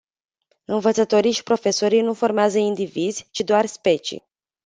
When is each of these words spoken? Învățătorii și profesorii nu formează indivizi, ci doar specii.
Învățătorii 0.65 1.31
și 1.31 1.43
profesorii 1.43 2.01
nu 2.01 2.13
formează 2.13 2.57
indivizi, 2.57 3.27
ci 3.31 3.39
doar 3.39 3.65
specii. 3.65 4.25